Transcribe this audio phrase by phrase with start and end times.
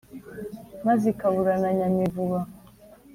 [0.85, 2.39] maze ikaburana nyamivuba